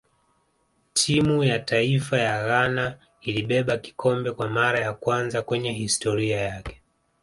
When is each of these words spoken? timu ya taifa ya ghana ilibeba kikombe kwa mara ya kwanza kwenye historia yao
timu 0.93 1.43
ya 1.43 1.59
taifa 1.59 2.17
ya 2.17 2.43
ghana 2.47 2.97
ilibeba 3.21 3.77
kikombe 3.77 4.31
kwa 4.31 4.49
mara 4.49 4.79
ya 4.79 4.93
kwanza 4.93 5.41
kwenye 5.41 5.73
historia 5.73 6.39
yao 6.41 6.73